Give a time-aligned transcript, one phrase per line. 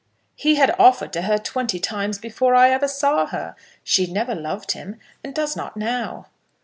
[0.35, 3.53] "He had offered to her twenty times before I ever saw her.
[3.83, 6.25] She never loved him, and does not now."